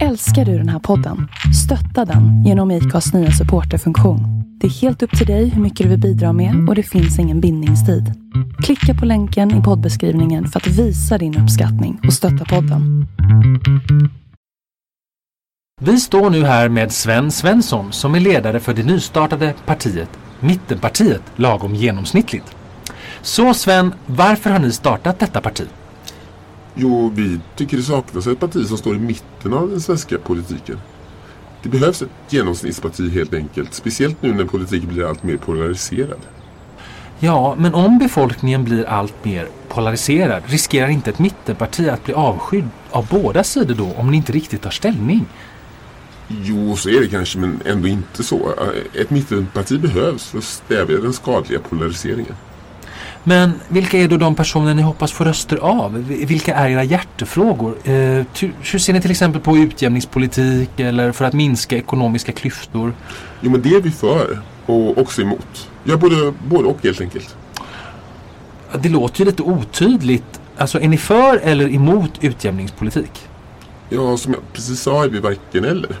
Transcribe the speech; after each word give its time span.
Älskar 0.00 0.44
du 0.44 0.58
den 0.58 0.68
här 0.68 0.78
podden? 0.78 1.28
Stötta 1.64 2.04
den 2.04 2.44
genom 2.44 2.70
IKAs 2.70 3.12
nya 3.12 3.30
supporterfunktion. 3.30 4.20
Det 4.60 4.66
är 4.66 4.70
helt 4.70 5.02
upp 5.02 5.18
till 5.18 5.26
dig 5.26 5.48
hur 5.48 5.62
mycket 5.62 5.84
du 5.84 5.90
vill 5.90 6.00
bidra 6.00 6.32
med 6.32 6.68
och 6.68 6.74
det 6.74 6.82
finns 6.82 7.18
ingen 7.18 7.40
bindningstid. 7.40 8.12
Klicka 8.62 8.94
på 8.94 9.06
länken 9.06 9.60
i 9.60 9.62
poddbeskrivningen 9.62 10.48
för 10.48 10.60
att 10.60 10.66
visa 10.66 11.18
din 11.18 11.38
uppskattning 11.38 12.00
och 12.06 12.12
stötta 12.12 12.44
podden. 12.44 13.06
Vi 15.80 16.00
står 16.00 16.30
nu 16.30 16.44
här 16.44 16.68
med 16.68 16.92
Sven 16.92 17.30
Svensson 17.30 17.92
som 17.92 18.14
är 18.14 18.20
ledare 18.20 18.60
för 18.60 18.74
det 18.74 18.82
nystartade 18.82 19.54
partiet 19.66 20.18
Mittenpartiet 20.40 21.22
lagom 21.36 21.74
genomsnittligt. 21.74 22.56
Så 23.22 23.54
Sven, 23.54 23.94
varför 24.06 24.50
har 24.50 24.58
ni 24.58 24.72
startat 24.72 25.18
detta 25.18 25.40
parti? 25.40 25.64
Jo, 26.74 27.12
vi 27.14 27.40
tycker 27.56 27.76
det 27.76 27.82
saknas 27.82 28.26
ett 28.26 28.40
parti 28.40 28.66
som 28.66 28.78
står 28.78 28.96
i 28.96 28.98
mitten 28.98 29.52
av 29.52 29.70
den 29.70 29.80
svenska 29.80 30.18
politiken. 30.18 30.78
Det 31.62 31.68
behövs 31.68 32.02
ett 32.02 32.08
genomsnittsparti 32.28 33.10
helt 33.10 33.34
enkelt, 33.34 33.74
speciellt 33.74 34.22
nu 34.22 34.34
när 34.34 34.44
politiken 34.44 34.88
blir 34.88 35.08
allt 35.08 35.22
mer 35.22 35.36
polariserad. 35.36 36.20
Ja, 37.18 37.54
men 37.58 37.74
om 37.74 37.98
befolkningen 37.98 38.64
blir 38.64 38.84
allt 38.84 39.24
mer 39.24 39.48
polariserad 39.68 40.42
riskerar 40.46 40.88
inte 40.88 41.10
ett 41.10 41.18
mittenparti 41.18 41.88
att 41.88 42.04
bli 42.04 42.14
avskydd 42.14 42.68
av 42.90 43.06
båda 43.10 43.44
sidor 43.44 43.74
då 43.74 43.92
om 43.96 44.10
ni 44.10 44.16
inte 44.16 44.32
riktigt 44.32 44.62
tar 44.62 44.70
ställning? 44.70 45.26
Jo, 46.28 46.76
så 46.76 46.88
är 46.88 47.00
det 47.00 47.08
kanske, 47.08 47.38
men 47.38 47.60
ändå 47.64 47.88
inte 47.88 48.22
så. 48.22 48.54
Ett 49.00 49.10
mittenparti 49.10 49.80
behövs 49.80 50.24
för 50.24 50.38
att 50.38 50.44
stävja 50.44 51.00
den 51.00 51.12
skadliga 51.12 51.60
polariseringen. 51.60 52.34
Men 53.24 53.52
vilka 53.68 53.98
är 53.98 54.08
då 54.08 54.16
de 54.16 54.34
personer 54.34 54.74
ni 54.74 54.82
hoppas 54.82 55.12
få 55.12 55.24
röster 55.24 55.56
av? 55.56 56.04
Vilka 56.08 56.54
är 56.54 56.68
era 56.68 56.84
hjärtefrågor? 56.84 57.76
Eh, 57.84 57.92
hur 58.72 58.78
ser 58.78 58.92
ni 58.92 59.00
till 59.00 59.10
exempel 59.10 59.40
på 59.40 59.56
utjämningspolitik 59.56 60.80
eller 60.80 61.12
för 61.12 61.24
att 61.24 61.32
minska 61.32 61.76
ekonomiska 61.76 62.32
klyftor? 62.32 62.94
Jo, 63.40 63.50
men 63.50 63.62
det 63.62 63.68
är 63.68 63.80
vi 63.80 63.90
för 63.90 64.38
och 64.66 64.98
också 64.98 65.22
emot. 65.22 65.68
Ja, 65.84 65.96
både, 65.96 66.32
både 66.48 66.68
och 66.68 66.78
helt 66.82 67.00
enkelt. 67.00 67.36
Det 68.78 68.88
låter 68.88 69.20
ju 69.20 69.26
lite 69.26 69.42
otydligt. 69.42 70.40
Alltså, 70.56 70.80
är 70.80 70.88
ni 70.88 70.96
för 70.96 71.36
eller 71.36 71.74
emot 71.74 72.10
utjämningspolitik? 72.20 73.28
Ja, 73.88 74.16
som 74.16 74.32
jag 74.32 74.42
precis 74.52 74.80
sa 74.80 75.04
är 75.04 75.08
vi 75.08 75.18
varken 75.20 75.64
eller. 75.64 75.96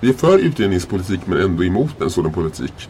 Vi 0.00 0.08
är 0.08 0.14
för 0.14 0.38
utjämningspolitik 0.38 1.20
men 1.24 1.40
ändå 1.40 1.64
emot 1.64 2.00
en 2.00 2.10
sådan 2.10 2.32
politik. 2.32 2.88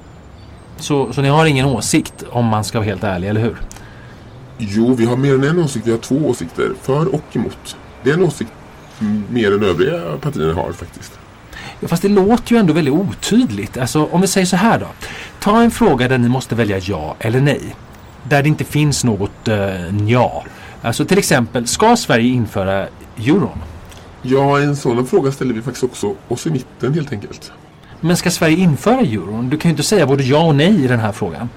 Så, 0.78 1.12
så 1.12 1.22
ni 1.22 1.28
har 1.28 1.46
ingen 1.46 1.66
åsikt 1.66 2.24
om 2.30 2.46
man 2.46 2.64
ska 2.64 2.78
vara 2.78 2.88
helt 2.88 3.04
ärlig, 3.04 3.28
eller 3.28 3.40
hur? 3.40 3.56
Jo, 4.58 4.94
vi 4.94 5.04
har 5.04 5.16
mer 5.16 5.34
än 5.34 5.44
en 5.44 5.58
åsikt. 5.58 5.86
Vi 5.86 5.90
har 5.90 5.98
två 5.98 6.14
åsikter. 6.14 6.72
För 6.82 7.14
och 7.14 7.24
emot. 7.32 7.76
Det 8.02 8.10
är 8.10 8.14
en 8.14 8.22
åsikt 8.22 8.52
mer 9.30 9.54
än 9.54 9.62
övriga 9.62 10.16
partierna 10.20 10.54
har 10.54 10.72
faktiskt. 10.72 11.18
Ja, 11.80 11.88
fast 11.88 12.02
det 12.02 12.08
låter 12.08 12.52
ju 12.52 12.58
ändå 12.58 12.72
väldigt 12.72 12.94
otydligt. 12.94 13.76
Alltså, 13.76 14.08
om 14.10 14.20
vi 14.20 14.26
säger 14.26 14.46
så 14.46 14.56
här 14.56 14.78
då. 14.78 14.86
Ta 15.40 15.62
en 15.62 15.70
fråga 15.70 16.08
där 16.08 16.18
ni 16.18 16.28
måste 16.28 16.54
välja 16.54 16.78
ja 16.78 17.16
eller 17.18 17.40
nej. 17.40 17.76
Där 18.22 18.42
det 18.42 18.48
inte 18.48 18.64
finns 18.64 19.04
något 19.04 19.48
uh, 19.48 20.08
ja. 20.10 20.44
Alltså 20.82 21.04
till 21.04 21.18
exempel, 21.18 21.66
ska 21.66 21.96
Sverige 21.96 22.28
införa 22.28 22.88
euron? 23.16 23.58
Ja, 24.22 24.60
en 24.60 24.76
sådan 24.76 25.06
fråga 25.06 25.32
ställer 25.32 25.54
vi 25.54 25.62
faktiskt 25.62 25.84
också 25.84 26.14
oss 26.28 26.46
i 26.46 26.50
mitten 26.50 26.94
helt 26.94 27.12
enkelt. 27.12 27.52
Men 28.00 28.16
ska 28.16 28.30
Sverige 28.30 28.56
införa 28.56 29.00
euron? 29.00 29.48
Du 29.48 29.56
kan 29.56 29.68
ju 29.68 29.70
inte 29.72 29.82
säga 29.82 30.06
både 30.06 30.22
ja 30.22 30.46
och 30.46 30.54
nej 30.54 30.84
i 30.84 30.86
den 30.86 31.00
här 31.00 31.12
frågan. 31.12 31.48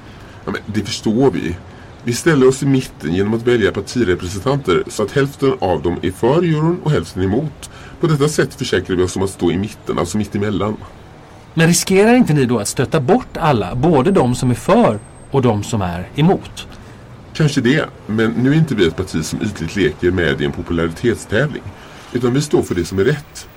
Ja, 0.46 0.54
det 0.66 0.82
förstår 0.82 1.32
vi. 1.32 1.56
Vi 2.04 2.14
ställer 2.14 2.48
oss 2.48 2.64
i 2.64 2.66
mitten 2.66 3.14
genom 3.14 3.34
att 3.34 3.48
välja 3.48 3.72
partirepresentanter 3.72 4.84
så 4.88 5.04
att 5.04 5.12
hälften 5.12 5.54
av 5.60 5.82
dem 5.82 6.00
är 6.02 6.12
för 6.12 6.44
euron 6.44 6.80
och 6.84 6.92
hälften 6.92 7.24
emot. 7.24 7.70
På 8.00 8.08
detta 8.08 8.28
sätt 8.28 8.54
försäkrar 8.54 8.96
vi 8.96 9.04
oss 9.04 9.16
om 9.16 9.24
att 9.24 9.30
stå 9.30 9.52
i 9.52 9.58
mitten, 9.58 10.00
alltså 10.00 10.18
mitt 10.18 10.36
emellan. 10.36 10.78
Men 11.54 11.68
riskerar 11.68 12.16
inte 12.16 12.34
ni 12.34 12.46
då 12.46 12.60
att 12.60 12.68
stöta 12.68 13.00
bort 13.00 13.38
alla, 13.38 13.76
både 13.76 14.12
de 14.12 14.36
som 14.36 14.52
är 14.52 14.56
för 14.56 15.00
och 15.32 15.42
de 15.42 15.64
som 15.64 15.82
är 15.82 16.08
emot? 16.16 16.68
Kanske 17.34 17.62
det, 17.62 17.86
men 18.08 18.32
nu 18.32 18.52
är 18.52 18.56
inte 18.56 18.76
vi 18.76 18.88
ett 18.88 18.96
parti 18.96 19.26
som 19.26 19.42
ytligt 19.42 19.76
leker 19.76 20.12
med 20.12 20.42
i 20.42 20.46
en 20.46 20.52
popularitetstävling. 20.52 21.64
Utan 22.14 22.34
vi 22.34 22.42
står 22.42 22.62
för 22.62 22.76
det 22.76 22.86
som 22.86 23.00
är 23.00 23.04
rätt. 23.04 23.48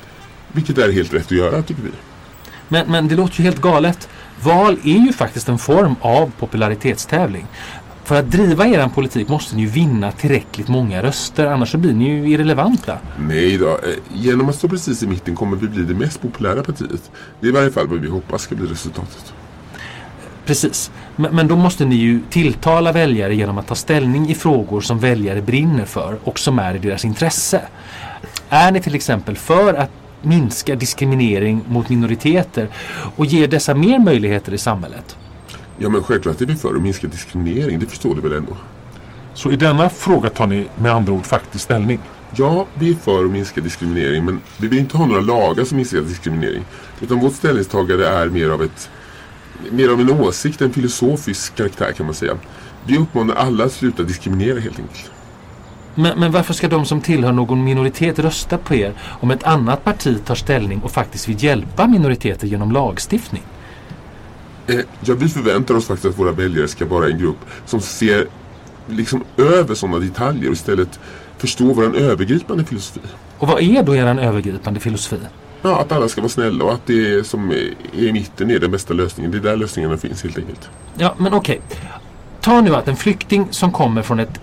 Vilket 0.52 0.78
är 0.78 0.92
helt 0.92 1.14
rätt 1.14 1.24
att 1.24 1.30
göra, 1.30 1.62
tycker 1.62 1.82
vi. 1.82 1.90
Men, 2.68 2.90
men 2.90 3.08
det 3.08 3.14
låter 3.14 3.38
ju 3.38 3.44
helt 3.44 3.60
galet. 3.60 4.08
Val 4.40 4.78
är 4.84 5.06
ju 5.06 5.12
faktiskt 5.12 5.48
en 5.48 5.58
form 5.58 5.94
av 6.00 6.32
popularitetstävling. 6.38 7.46
För 8.04 8.18
att 8.18 8.30
driva 8.30 8.66
er 8.66 8.88
politik 8.88 9.28
måste 9.28 9.56
ni 9.56 9.62
ju 9.62 9.68
vinna 9.68 10.12
tillräckligt 10.12 10.68
många 10.68 11.02
röster, 11.02 11.46
annars 11.46 11.70
så 11.70 11.78
blir 11.78 11.92
ni 11.92 12.08
ju 12.08 12.30
irrelevanta. 12.30 12.98
Nej 13.18 13.58
då, 13.58 13.68
eh, 13.68 13.76
genom 14.12 14.48
att 14.48 14.54
stå 14.54 14.68
precis 14.68 15.02
i 15.02 15.06
mitten 15.06 15.36
kommer 15.36 15.56
vi 15.56 15.68
bli 15.68 15.82
det 15.82 15.94
mest 15.94 16.22
populära 16.22 16.62
partiet. 16.62 17.10
Det 17.40 17.46
är 17.46 17.50
i 17.50 17.52
varje 17.52 17.70
fall 17.70 17.88
vad 17.88 18.00
vi 18.00 18.08
hoppas 18.08 18.42
ska 18.42 18.54
bli 18.54 18.66
resultatet. 18.66 19.34
Precis, 20.46 20.90
men, 21.16 21.34
men 21.34 21.48
då 21.48 21.56
måste 21.56 21.84
ni 21.84 21.94
ju 21.94 22.20
tilltala 22.30 22.92
väljare 22.92 23.34
genom 23.34 23.58
att 23.58 23.66
ta 23.66 23.74
ställning 23.74 24.30
i 24.30 24.34
frågor 24.34 24.80
som 24.80 24.98
väljare 24.98 25.42
brinner 25.42 25.84
för 25.84 26.18
och 26.24 26.38
som 26.38 26.58
är 26.58 26.74
i 26.74 26.78
deras 26.78 27.04
intresse. 27.04 27.60
Är 28.48 28.72
ni 28.72 28.80
till 28.80 28.94
exempel 28.94 29.36
för 29.36 29.74
att 29.74 29.90
minska 30.24 30.74
diskriminering 30.74 31.64
mot 31.68 31.88
minoriteter 31.88 32.68
och 33.16 33.26
ge 33.26 33.46
dessa 33.46 33.74
mer 33.74 33.98
möjligheter 33.98 34.54
i 34.54 34.58
samhället? 34.58 35.16
Ja 35.78 35.88
men 35.88 36.02
självklart 36.02 36.40
är 36.40 36.46
vi 36.46 36.56
för 36.56 36.74
att 36.74 36.82
minska 36.82 37.06
diskriminering, 37.06 37.78
det 37.78 37.86
förstår 37.86 38.14
du 38.14 38.20
väl 38.20 38.32
ändå? 38.32 38.56
Så 39.34 39.52
i 39.52 39.56
denna 39.56 39.88
fråga 39.88 40.30
tar 40.30 40.46
ni 40.46 40.66
med 40.76 40.92
andra 40.92 41.12
ord 41.12 41.26
faktiskt 41.26 41.64
ställning? 41.64 41.98
Ja, 42.36 42.66
vi 42.74 42.90
är 42.90 42.94
för 42.94 43.24
att 43.24 43.30
minska 43.30 43.60
diskriminering 43.60 44.24
men 44.24 44.40
vi 44.58 44.68
vill 44.68 44.78
inte 44.78 44.96
ha 44.96 45.06
några 45.06 45.20
lagar 45.20 45.64
som 45.64 45.76
minskar 45.76 46.00
diskriminering. 46.00 46.64
Utan 47.00 47.20
vårt 47.20 47.34
ställningstagande 47.34 48.08
är 48.08 48.26
mer 48.26 48.48
av 48.48 48.62
ett 48.62 48.90
mer 49.70 49.88
av 49.88 50.00
en 50.00 50.10
åsikt, 50.10 50.60
en 50.60 50.72
filosofisk 50.72 51.54
karaktär 51.54 51.92
kan 51.92 52.06
man 52.06 52.14
säga. 52.14 52.36
Vi 52.86 52.98
uppmanar 52.98 53.34
alla 53.34 53.64
att 53.64 53.72
sluta 53.72 54.02
diskriminera 54.02 54.60
helt 54.60 54.78
enkelt. 54.78 55.10
Men, 55.94 56.18
men, 56.18 56.32
varför 56.32 56.54
ska 56.54 56.68
de 56.68 56.84
som 56.84 57.00
tillhör 57.00 57.32
någon 57.32 57.64
minoritet 57.64 58.18
rösta 58.18 58.58
på 58.58 58.74
er 58.74 58.92
om 59.20 59.30
ett 59.30 59.44
annat 59.44 59.84
parti 59.84 60.24
tar 60.24 60.34
ställning 60.34 60.80
och 60.82 60.90
faktiskt 60.90 61.28
vill 61.28 61.44
hjälpa 61.44 61.86
minoriteter 61.86 62.46
genom 62.46 62.72
lagstiftning? 62.72 63.42
Eh, 64.66 64.80
ja, 65.00 65.14
vi 65.14 65.28
förväntar 65.28 65.74
oss 65.74 65.86
faktiskt 65.86 66.06
att 66.06 66.18
våra 66.18 66.32
väljare 66.32 66.68
ska 66.68 66.86
vara 66.86 67.06
en 67.06 67.18
grupp 67.18 67.38
som 67.66 67.80
ser 67.80 68.26
liksom 68.86 69.24
över 69.36 69.74
sådana 69.74 69.98
detaljer 69.98 70.48
och 70.48 70.54
istället 70.54 71.00
förstår 71.38 71.74
vår 71.74 71.96
övergripande 71.96 72.64
filosofi. 72.64 73.00
Och 73.38 73.48
vad 73.48 73.62
är 73.62 73.82
då 73.82 73.96
er 73.96 74.06
övergripande 74.06 74.80
filosofi? 74.80 75.18
Ja, 75.62 75.80
att 75.80 75.92
alla 75.92 76.08
ska 76.08 76.20
vara 76.20 76.28
snälla 76.28 76.64
och 76.64 76.72
att 76.72 76.86
det 76.86 77.26
som 77.26 77.50
är 77.50 77.74
i 77.92 78.12
mitten 78.12 78.50
är 78.50 78.58
den 78.58 78.70
bästa 78.70 78.94
lösningen. 78.94 79.30
Det 79.30 79.38
är 79.38 79.42
där 79.42 79.56
lösningarna 79.56 79.96
finns 79.96 80.22
helt 80.22 80.38
enkelt. 80.38 80.70
Ja, 80.98 81.14
men 81.18 81.34
okej. 81.34 81.60
Okay. 81.66 81.80
Ta 82.40 82.60
nu 82.60 82.74
att 82.74 82.88
en 82.88 82.96
flykting 82.96 83.46
som 83.50 83.72
kommer 83.72 84.02
från 84.02 84.20
ett 84.20 84.40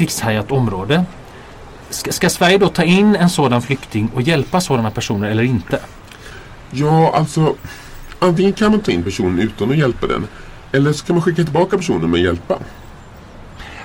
krigshärjat 0.00 0.52
område. 0.52 1.04
Ska, 1.90 2.12
ska 2.12 2.30
Sverige 2.30 2.58
då 2.58 2.68
ta 2.68 2.82
in 2.82 3.16
en 3.16 3.30
sådan 3.30 3.62
flykting 3.62 4.10
och 4.14 4.22
hjälpa 4.22 4.60
sådana 4.60 4.90
personer 4.90 5.30
eller 5.30 5.42
inte? 5.42 5.80
Ja, 6.70 7.12
alltså 7.16 7.54
antingen 8.18 8.52
kan 8.52 8.70
man 8.70 8.80
ta 8.80 8.92
in 8.92 9.02
personen 9.02 9.38
utan 9.38 9.70
att 9.70 9.76
hjälpa 9.76 10.06
den. 10.06 10.26
Eller 10.72 10.92
så 10.92 11.04
kan 11.04 11.16
man 11.16 11.22
skicka 11.22 11.44
tillbaka 11.44 11.76
personen 11.76 12.10
med 12.10 12.18
att 12.18 12.24
hjälpa. 12.24 12.58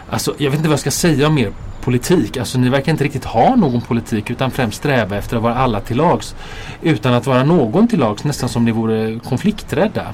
Alltså, 0.10 0.36
jag 0.38 0.52
vet 0.52 0.58
inte 0.58 0.70
vad 0.70 0.74
jag 0.74 0.80
ska 0.80 0.92
säga 0.92 1.28
om 1.28 1.38
er 1.38 1.52
politik. 1.82 2.38
Alltså, 2.38 2.60
ni 2.60 2.70
verkar 2.70 2.92
inte 2.92 3.04
riktigt 3.04 3.26
ha 3.26 3.56
någon 3.56 3.82
politik 3.82 4.30
utan 4.30 4.52
främst 4.52 4.78
sträva 4.78 5.18
efter 5.18 5.38
att 5.38 5.44
vara 5.44 5.56
alla 5.56 5.80
till 5.80 5.98
lags. 5.98 6.36
Utan 6.82 7.14
att 7.14 7.26
vara 7.28 7.44
någon 7.44 7.88
till 7.88 8.00
lags, 8.00 8.24
nästan 8.24 8.50
som 8.50 8.66
ni 8.66 8.72
vore 8.72 9.20
konflikträdda. 9.20 10.14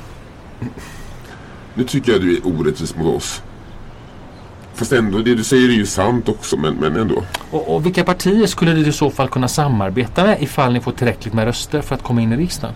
Nu 1.73 1.84
tycker 1.84 2.11
jag 2.11 2.22
du 2.22 2.38
är 2.38 2.47
orättvis 2.47 2.95
mot 2.95 3.16
oss. 3.16 3.41
Fast 4.74 4.92
ändå, 4.92 5.18
det 5.18 5.36
du 5.36 5.44
säger 5.44 5.70
är 5.70 5.74
ju 5.74 5.86
sant 5.86 6.30
också, 6.30 6.58
men, 6.58 6.76
men 6.76 6.96
ändå. 6.96 7.24
Och, 7.52 7.76
och 7.76 7.86
vilka 7.86 8.04
partier 8.04 8.48
skulle 8.48 8.74
du 8.74 8.88
i 8.88 8.92
så 8.92 9.09
fall 9.09 9.30
kunna 9.30 9.48
samarbeta 9.48 10.24
med 10.24 10.42
ifall 10.42 10.74
ni 10.74 10.80
får 10.80 10.92
tillräckligt 10.92 11.34
med 11.34 11.46
röster 11.46 11.82
för 11.82 11.96
att 11.96 12.03
komma 12.03 12.22
in 12.22 12.34
i 12.34 12.38
riksdagen? 12.38 12.76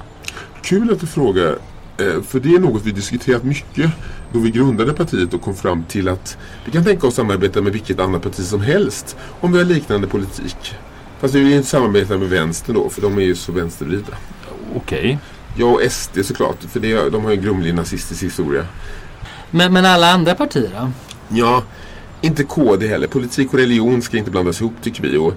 Kul 0.61 0.91
att 0.91 0.99
du 0.99 1.07
frågar. 1.07 1.57
Eh, 1.97 2.21
för 2.27 2.39
det 2.39 2.49
är 2.49 2.59
något 2.59 2.85
vi 2.85 2.91
diskuterat 2.91 3.43
mycket 3.43 3.91
då 4.33 4.39
vi 4.39 4.51
grundade 4.51 4.93
partiet 4.93 5.33
och 5.33 5.41
kom 5.41 5.55
fram 5.55 5.83
till 5.83 6.09
att 6.09 6.37
vi 6.65 6.71
kan 6.71 6.83
tänka 6.83 7.07
oss 7.07 7.15
samarbeta 7.15 7.61
med 7.61 7.73
vilket 7.73 7.99
annat 7.99 8.23
parti 8.23 8.43
som 8.45 8.61
helst 8.61 9.17
om 9.39 9.51
vi 9.51 9.57
har 9.57 9.65
liknande 9.65 10.07
politik. 10.07 10.75
Fast 11.19 11.33
vi 11.33 11.43
vill 11.43 11.53
inte 11.53 11.69
samarbeta 11.69 12.17
med 12.17 12.29
vänster 12.29 12.73
då, 12.73 12.89
för 12.89 13.01
de 13.01 13.17
är 13.17 13.21
ju 13.21 13.35
så 13.35 13.51
vänstervridna. 13.51 14.15
Okej. 14.75 14.99
Okay. 14.99 15.17
Ja, 15.57 15.65
och 15.65 15.91
SD 15.91 16.25
såklart, 16.25 16.57
för 16.71 16.79
det, 16.79 17.09
de 17.09 17.23
har 17.23 17.31
ju 17.31 17.37
en 17.37 17.43
grumlig 17.43 17.73
nazistisk 17.73 18.23
historia. 18.23 18.65
Men, 19.51 19.73
men 19.73 19.85
alla 19.85 20.11
andra 20.11 20.35
partier 20.35 20.71
då? 20.79 20.91
Ja, 21.27 21.63
inte 22.21 22.43
KD 22.43 22.87
heller. 22.87 23.07
Politik 23.07 23.53
och 23.53 23.59
religion 23.59 24.01
ska 24.01 24.17
inte 24.17 24.31
blandas 24.31 24.61
ihop 24.61 24.73
tycker 24.81 25.03
vi. 25.03 25.17
Och 25.17 25.33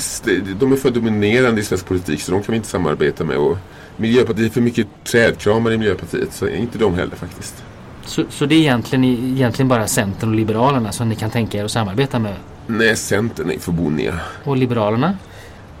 SD, 0.00 0.28
de 0.60 0.72
är 0.72 0.76
för 0.76 0.90
dominerande 0.90 1.60
i 1.60 1.64
svensk 1.64 1.86
politik 1.86 2.20
så 2.22 2.32
de 2.32 2.42
kan 2.42 2.52
vi 2.52 2.56
inte 2.56 2.68
samarbeta 2.68 3.24
med. 3.24 3.36
Och 3.36 3.58
Miljöpartiet 3.96 4.50
är 4.50 4.54
för 4.54 4.60
mycket 4.60 4.86
trädkramare 5.04 5.74
i 5.74 5.78
Miljöpartiet 5.78 6.32
så 6.32 6.48
inte 6.48 6.78
de 6.78 6.94
heller 6.94 7.16
faktiskt. 7.16 7.64
Så, 8.04 8.24
så 8.30 8.46
det 8.46 8.54
är 8.54 8.58
egentligen, 8.58 9.04
egentligen 9.04 9.68
bara 9.68 9.86
Centern 9.86 10.30
och 10.30 10.36
Liberalerna 10.36 10.92
som 10.92 11.08
ni 11.08 11.14
kan 11.14 11.30
tänka 11.30 11.58
er 11.58 11.64
att 11.64 11.70
samarbeta 11.70 12.18
med? 12.18 12.34
Nej, 12.66 12.96
Centern 12.96 13.50
är 13.50 13.58
för 13.58 13.72
boniga. 13.72 14.20
Och 14.44 14.56
Liberalerna? 14.56 15.18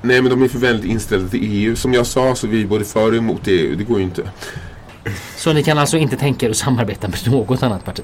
Nej, 0.02 0.22
men 0.22 0.30
de 0.30 0.42
är 0.42 0.48
för 0.48 0.58
väldigt 0.58 0.90
inställda 0.90 1.28
till 1.28 1.40
EU. 1.42 1.76
Som 1.76 1.94
jag 1.94 2.06
sa 2.06 2.34
så 2.34 2.46
är 2.46 2.50
vi 2.50 2.66
både 2.66 2.84
för 2.84 3.08
och 3.08 3.16
emot 3.16 3.40
EU. 3.46 3.76
Det 3.76 3.84
går 3.84 3.98
ju 3.98 4.04
inte. 4.04 4.22
Så 5.36 5.52
ni 5.52 5.62
kan 5.62 5.78
alltså 5.78 5.96
inte 5.96 6.16
tänka 6.16 6.46
er 6.46 6.50
att 6.50 6.56
samarbeta 6.56 7.08
med 7.08 7.18
något 7.26 7.62
annat 7.62 7.84
parti? 7.84 8.02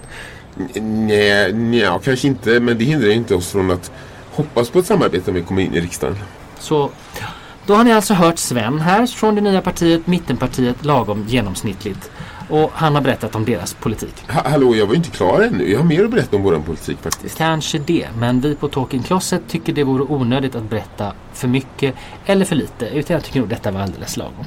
Nej, 0.75 1.53
nej, 1.53 1.99
kanske 2.05 2.29
inte. 2.29 2.61
Men 2.61 2.79
det 2.79 2.85
hindrar 2.85 3.11
inte 3.11 3.35
oss 3.35 3.53
från 3.53 3.71
att 3.71 3.91
hoppas 4.33 4.71
på 4.71 4.79
ett 4.79 4.87
samarbete 4.87 5.31
när 5.31 5.41
vi 5.41 5.47
kommer 5.47 5.63
in 5.63 5.75
i 5.75 5.81
riksdagen. 5.81 6.17
Så 6.59 6.91
då 7.67 7.75
har 7.75 7.85
ni 7.85 7.93
alltså 7.93 8.15
hört 8.15 8.39
Sven 8.39 8.81
här 8.81 9.07
från 9.07 9.35
det 9.35 9.41
nya 9.41 9.61
partiet 9.61 10.07
Mittenpartiet 10.07 10.85
lagom 10.85 11.25
genomsnittligt. 11.29 12.11
Och 12.49 12.71
han 12.75 12.95
har 12.95 13.03
berättat 13.03 13.35
om 13.35 13.45
deras 13.45 13.75
politik. 13.75 14.15
Ha 14.29 14.49
hallå, 14.51 14.77
jag 14.77 14.87
var 14.87 14.93
ju 14.93 14.99
inte 14.99 15.11
klar 15.11 15.41
ännu. 15.41 15.71
Jag 15.71 15.79
har 15.79 15.85
mer 15.85 16.05
att 16.05 16.11
berätta 16.11 16.37
om 16.37 16.43
vår 16.43 16.59
politik 16.59 16.99
faktiskt. 17.03 17.39
Kanske 17.39 17.79
det, 17.79 18.09
men 18.19 18.41
vi 18.41 18.55
på 18.55 18.69
Talking 18.69 19.03
Closet 19.03 19.43
tycker 19.49 19.73
det 19.73 19.85
vore 19.85 20.03
onödigt 20.03 20.55
att 20.55 20.71
berätta 20.71 21.13
för 21.33 21.49
mycket 21.49 21.95
eller 22.27 22.45
för 22.45 22.57
lite. 22.57 22.87
Utan 22.87 23.15
jag 23.15 23.25
tycker 23.25 23.41
nog 23.41 23.49
detta 23.49 23.71
var 23.71 23.81
alldeles 23.81 24.17
lagom. 24.17 24.45